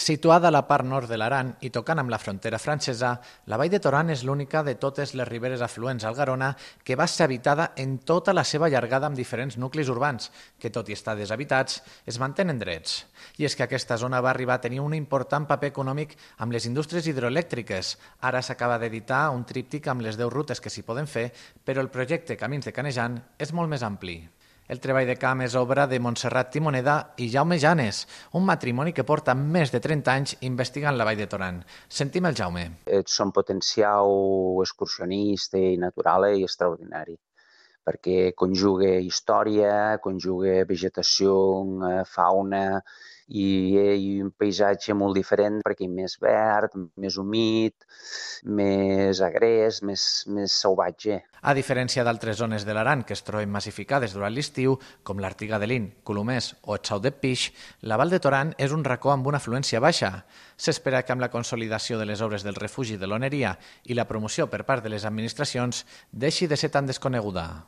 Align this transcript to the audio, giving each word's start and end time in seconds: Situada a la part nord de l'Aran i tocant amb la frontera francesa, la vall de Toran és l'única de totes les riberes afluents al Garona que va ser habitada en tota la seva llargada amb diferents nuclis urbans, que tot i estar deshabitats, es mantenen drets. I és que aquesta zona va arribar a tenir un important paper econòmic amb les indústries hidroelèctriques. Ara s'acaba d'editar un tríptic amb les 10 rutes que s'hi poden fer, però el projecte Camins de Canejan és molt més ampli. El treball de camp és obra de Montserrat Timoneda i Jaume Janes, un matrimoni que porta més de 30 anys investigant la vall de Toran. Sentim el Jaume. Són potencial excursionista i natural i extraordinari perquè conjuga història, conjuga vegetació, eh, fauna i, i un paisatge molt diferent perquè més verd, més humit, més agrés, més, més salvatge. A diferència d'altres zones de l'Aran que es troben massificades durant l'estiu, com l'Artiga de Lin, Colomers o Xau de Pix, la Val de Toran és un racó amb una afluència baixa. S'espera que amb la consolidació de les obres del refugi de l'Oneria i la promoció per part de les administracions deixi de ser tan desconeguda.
Situada 0.00 0.48
a 0.48 0.50
la 0.54 0.62
part 0.64 0.86
nord 0.88 1.10
de 1.12 1.16
l'Aran 1.20 1.50
i 1.60 1.68
tocant 1.68 2.00
amb 2.00 2.08
la 2.08 2.18
frontera 2.18 2.56
francesa, 2.58 3.10
la 3.52 3.58
vall 3.60 3.68
de 3.68 3.82
Toran 3.84 4.08
és 4.14 4.22
l'única 4.24 4.62
de 4.64 4.72
totes 4.80 5.12
les 5.12 5.28
riberes 5.28 5.60
afluents 5.60 6.06
al 6.08 6.16
Garona 6.16 6.48
que 6.88 6.96
va 6.96 7.04
ser 7.04 7.26
habitada 7.26 7.66
en 7.76 7.98
tota 8.08 8.32
la 8.32 8.46
seva 8.48 8.70
llargada 8.72 9.10
amb 9.10 9.20
diferents 9.20 9.58
nuclis 9.60 9.92
urbans, 9.92 10.30
que 10.56 10.72
tot 10.72 10.88
i 10.88 10.96
estar 10.96 11.18
deshabitats, 11.20 11.82
es 12.08 12.16
mantenen 12.16 12.56
drets. 12.56 12.96
I 13.36 13.44
és 13.44 13.58
que 13.58 13.68
aquesta 13.68 14.00
zona 14.00 14.24
va 14.24 14.32
arribar 14.32 14.56
a 14.56 14.64
tenir 14.64 14.80
un 14.80 14.96
important 14.96 15.44
paper 15.44 15.74
econòmic 15.74 16.16
amb 16.38 16.56
les 16.56 16.64
indústries 16.64 17.04
hidroelèctriques. 17.12 17.94
Ara 18.24 18.40
s'acaba 18.40 18.80
d'editar 18.80 19.26
un 19.36 19.44
tríptic 19.44 19.92
amb 19.92 20.00
les 20.00 20.16
10 20.16 20.32
rutes 20.32 20.64
que 20.64 20.72
s'hi 20.72 20.80
poden 20.80 21.12
fer, 21.12 21.28
però 21.60 21.84
el 21.84 21.92
projecte 21.92 22.40
Camins 22.40 22.64
de 22.64 22.72
Canejan 22.72 23.20
és 23.36 23.52
molt 23.52 23.68
més 23.68 23.84
ampli. 23.84 24.22
El 24.70 24.78
treball 24.78 25.08
de 25.08 25.16
camp 25.18 25.40
és 25.42 25.54
obra 25.58 25.84
de 25.90 25.98
Montserrat 25.98 26.52
Timoneda 26.54 26.92
i 27.18 27.26
Jaume 27.32 27.56
Janes, 27.58 28.04
un 28.38 28.44
matrimoni 28.46 28.92
que 28.94 29.04
porta 29.08 29.34
més 29.34 29.72
de 29.74 29.80
30 29.82 30.12
anys 30.12 30.36
investigant 30.46 30.94
la 30.94 31.06
vall 31.08 31.18
de 31.18 31.26
Toran. 31.32 31.58
Sentim 32.00 32.28
el 32.30 32.38
Jaume. 32.38 32.62
Són 33.14 33.32
potencial 33.34 34.14
excursionista 34.62 35.58
i 35.58 35.74
natural 35.86 36.28
i 36.30 36.46
extraordinari 36.46 37.18
perquè 37.86 38.32
conjuga 38.38 38.96
història, 39.00 39.98
conjuga 40.02 40.64
vegetació, 40.68 41.36
eh, 41.90 42.02
fauna 42.08 42.64
i, 43.30 43.46
i 43.78 44.10
un 44.22 44.32
paisatge 44.34 44.94
molt 44.98 45.14
diferent 45.16 45.60
perquè 45.64 45.86
més 45.88 46.16
verd, 46.22 46.74
més 47.00 47.16
humit, 47.20 47.86
més 48.44 49.20
agrés, 49.22 49.80
més, 49.86 50.04
més 50.34 50.54
salvatge. 50.64 51.20
A 51.40 51.54
diferència 51.56 52.04
d'altres 52.04 52.40
zones 52.40 52.66
de 52.66 52.74
l'Aran 52.76 53.04
que 53.06 53.14
es 53.16 53.24
troben 53.24 53.52
massificades 53.52 54.14
durant 54.16 54.34
l'estiu, 54.34 54.76
com 55.06 55.22
l'Artiga 55.22 55.60
de 55.62 55.70
Lin, 55.70 55.88
Colomers 56.04 56.52
o 56.66 56.76
Xau 56.76 57.00
de 57.00 57.14
Pix, 57.14 57.48
la 57.86 57.96
Val 58.00 58.10
de 58.12 58.20
Toran 58.20 58.54
és 58.58 58.74
un 58.76 58.84
racó 58.84 59.14
amb 59.14 59.30
una 59.30 59.40
afluència 59.40 59.80
baixa. 59.80 60.24
S'espera 60.60 61.04
que 61.06 61.14
amb 61.14 61.22
la 61.22 61.32
consolidació 61.32 61.98
de 61.98 62.08
les 62.10 62.20
obres 62.20 62.44
del 62.44 62.58
refugi 62.58 62.98
de 63.00 63.08
l'Oneria 63.08 63.56
i 63.86 63.96
la 63.96 64.08
promoció 64.10 64.50
per 64.50 64.66
part 64.66 64.84
de 64.84 64.92
les 64.92 65.06
administracions 65.08 65.86
deixi 66.10 66.50
de 66.50 66.58
ser 66.60 66.74
tan 66.74 66.90
desconeguda. 66.90 67.64